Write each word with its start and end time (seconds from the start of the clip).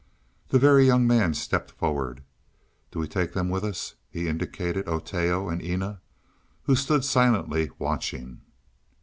The 0.49 0.57
Very 0.57 0.87
Young 0.87 1.05
Man 1.05 1.35
stepped 1.35 1.69
forward. 1.69 2.23
"Do 2.89 2.97
we 2.97 3.07
take 3.07 3.33
them 3.33 3.49
with 3.49 3.63
us?" 3.63 3.93
He 4.09 4.27
indicated 4.27 4.87
Oteo 4.89 5.47
and 5.47 5.61
Eena, 5.61 6.01
who 6.63 6.75
stood 6.75 7.03
silently 7.05 7.69
watching. 7.77 8.41